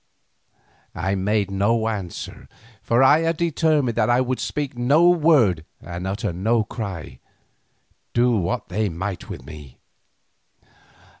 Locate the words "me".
9.45-9.77